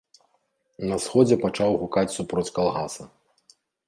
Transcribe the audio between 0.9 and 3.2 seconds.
На сходзе пачаў гукаць супроць калгаса.